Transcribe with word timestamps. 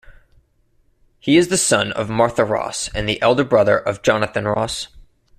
He 1.19 1.37
is 1.37 1.49
the 1.49 1.59
son 1.59 1.91
of 1.91 2.09
Martha 2.09 2.43
Ross 2.43 2.87
and 2.95 3.07
the 3.07 3.21
elder 3.21 3.43
brother 3.43 3.77
of 3.77 4.01
Jonathan 4.01 4.47
Ross. 4.47 4.87